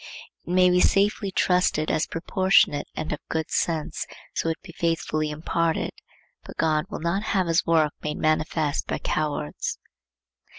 [0.47, 5.29] It may be safely trusted as proportionate and of good issues, so it be faithfully
[5.29, 5.91] imparted,
[6.43, 9.77] but God will not have his work made manifest by cowards.